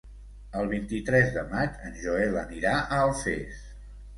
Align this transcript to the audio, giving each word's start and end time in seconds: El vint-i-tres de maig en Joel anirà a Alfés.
El 0.61 0.69
vint-i-tres 0.71 1.29
de 1.35 1.43
maig 1.53 1.77
en 1.91 1.99
Joel 2.07 2.41
anirà 2.47 2.75
a 2.81 3.03
Alfés. 3.07 3.63